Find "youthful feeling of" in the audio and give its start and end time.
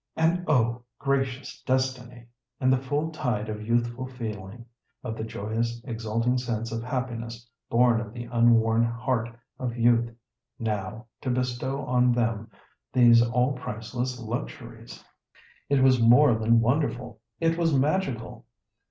3.67-5.15